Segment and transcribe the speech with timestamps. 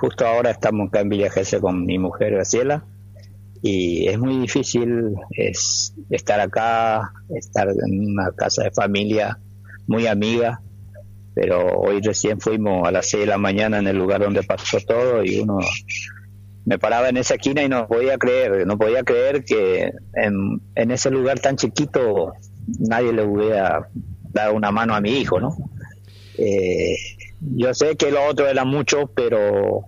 [0.00, 2.86] justo ahora estamos acá en Villa Gesell con mi mujer Graciela
[3.60, 9.38] y es muy difícil es estar acá, estar en una casa de familia
[9.86, 10.62] muy amiga,
[11.34, 14.78] pero hoy recién fuimos a las 6 de la mañana en el lugar donde pasó
[14.80, 15.58] todo y uno
[16.64, 20.90] me paraba en esa esquina y no podía creer, no podía creer que en, en
[20.92, 22.32] ese lugar tan chiquito
[22.78, 23.90] nadie le hubiera
[24.32, 25.54] dado una mano a mi hijo, ¿no?
[26.38, 26.96] Eh,
[27.40, 29.86] yo sé que lo otro era mucho, pero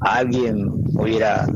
[0.00, 0.68] alguien
[0.98, 1.46] hubiera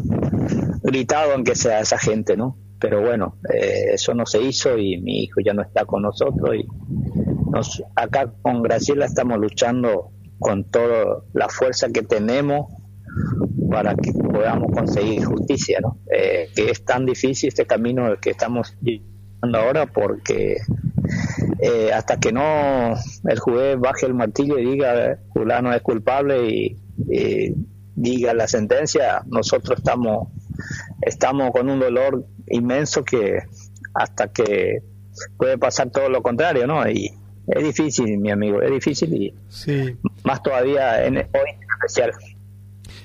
[0.83, 2.57] gritado aunque sea esa gente, ¿no?
[2.79, 6.57] Pero bueno, eh, eso no se hizo y mi hijo ya no está con nosotros
[6.57, 6.67] y
[7.51, 12.73] nos, acá con Graciela estamos luchando con toda la fuerza que tenemos
[13.71, 15.99] para que podamos conseguir justicia, ¿no?
[16.11, 20.57] Eh, que es tan difícil este camino que estamos llevando ahora porque
[21.63, 26.77] eh, hasta que no el juez baje el martillo y diga fulano es culpable y,
[27.95, 30.29] diga la sentencia, nosotros estamos
[31.03, 33.41] estamos con un dolor inmenso que
[33.95, 34.83] hasta que
[35.37, 36.89] puede pasar todo lo contrario, ¿no?
[36.89, 37.11] Y
[37.47, 39.35] es difícil, mi amigo, es difícil y
[40.25, 42.13] más todavía en, hoy en especial.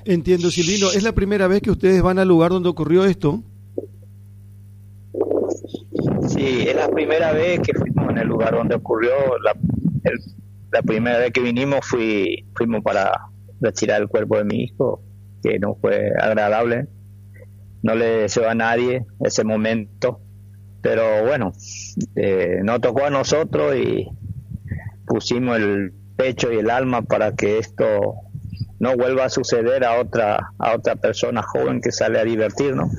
[0.06, 0.92] Entiendo, Silvino.
[0.92, 3.42] ¿Es la primera vez que ustedes van al lugar donde ocurrió esto?
[6.28, 7.74] Sí, es la primera vez que
[8.10, 9.12] en el lugar donde ocurrió.
[9.44, 13.12] La, primera vez que vinimos fui, fuimos para
[13.62, 15.02] retirar el cuerpo de mi hijo,
[15.42, 16.88] que no fue agradable.
[17.82, 20.20] No le deseo a nadie ese momento,
[20.82, 21.54] pero bueno,
[22.16, 24.08] eh, nos tocó a nosotros y
[25.06, 28.16] pusimos el pecho y el alma para que esto
[28.80, 32.90] no vuelva a suceder a otra a otra persona joven que sale a divertirnos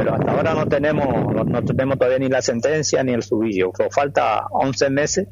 [0.00, 3.70] pero hasta ahora no tenemos no, tenemos todavía ni la sentencia ni el juicio.
[3.90, 5.28] Falta 11 meses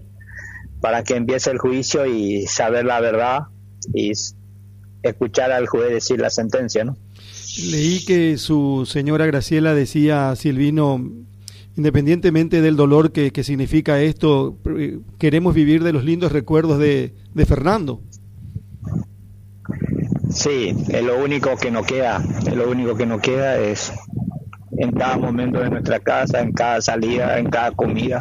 [0.83, 3.44] para que empiece el juicio y saber la verdad
[3.94, 4.12] y
[5.02, 6.98] escuchar al juez decir la sentencia no
[7.70, 11.03] leí que su señora Graciela decía Silvino
[11.77, 17.15] independientemente del dolor que, que significa esto eh, queremos vivir de los lindos recuerdos de,
[17.34, 18.03] de Fernando.
[20.31, 23.92] Sí, es lo único que nos queda, es lo único que nos queda es
[24.78, 28.21] en cada momento de nuestra casa, en cada salida, en cada comida,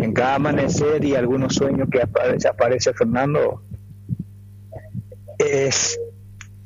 [0.00, 3.62] en cada amanecer y algunos sueños que aparece, aparece Fernando,
[5.38, 5.98] es,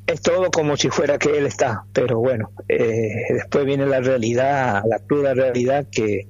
[0.07, 4.83] es todo como si fuera que él está, pero bueno, eh, después viene la realidad,
[4.89, 6.27] la cruda realidad que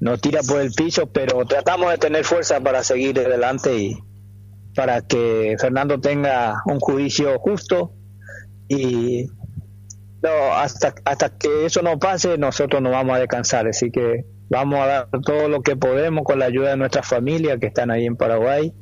[0.00, 3.96] nos tira por el piso, pero tratamos de tener fuerza para seguir adelante y
[4.74, 7.92] para que Fernando tenga un juicio justo
[8.66, 9.28] y
[10.22, 14.78] no, hasta, hasta que eso no pase nosotros no vamos a descansar, así que vamos
[14.80, 18.06] a dar todo lo que podemos con la ayuda de nuestra familia que están ahí
[18.06, 18.72] en Paraguay,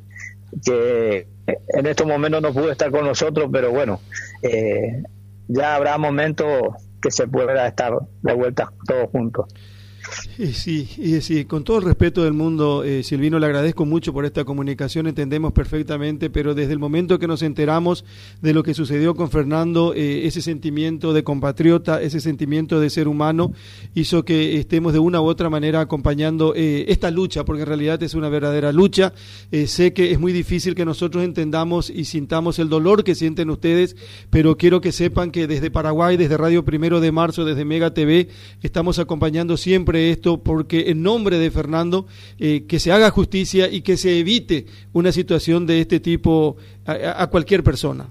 [0.63, 3.99] que en estos momentos no pudo estar con nosotros, pero bueno,
[4.43, 5.03] eh,
[5.47, 6.47] ya habrá momentos
[7.01, 9.45] que se pueda estar de vuelta todos juntos.
[10.53, 10.87] Sí,
[11.21, 15.07] sí, con todo el respeto del mundo, eh, Silvino, le agradezco mucho por esta comunicación,
[15.07, 18.03] entendemos perfectamente, pero desde el momento que nos enteramos
[18.41, 23.07] de lo que sucedió con Fernando, eh, ese sentimiento de compatriota, ese sentimiento de ser
[23.07, 23.53] humano,
[23.93, 28.01] hizo que estemos de una u otra manera acompañando eh, esta lucha, porque en realidad
[28.03, 29.13] es una verdadera lucha.
[29.65, 33.95] sé que es muy difícil que nosotros entendamos y sintamos el dolor que sienten ustedes,
[34.29, 38.27] pero quiero que sepan que desde Paraguay, desde Radio Primero de Marzo, desde Mega TV,
[38.61, 42.07] estamos acompañando siempre esto porque en nombre de Fernando
[42.39, 47.27] eh, que se haga justicia y que se evite una situación de este tipo a,
[47.27, 48.09] cualquier persona.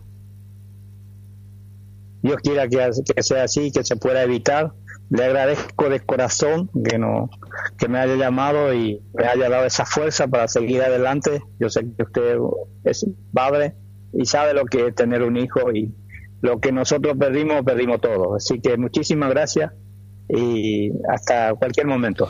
[2.23, 4.73] Dios quiera que, sea así, que se pueda evitar.
[5.09, 7.31] Le agradezco de corazón que no
[7.79, 11.43] que me haya llamado y me haya dado esa fuerza para seguir adelante.
[11.59, 12.37] Yo sé que usted
[12.85, 13.75] es padre
[14.13, 15.93] y sabe lo que es tener un hijo y
[16.43, 18.37] lo que nosotros perdimos, perdimos todo.
[18.37, 19.73] Así que muchísimas gracias
[20.33, 22.29] y hasta cualquier momento.